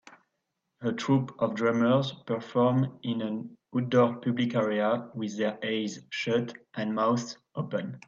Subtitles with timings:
[0.81, 6.95] A troupe of drummers perform in an outdoor public area with their eyes shut and
[6.95, 7.99] mouths open.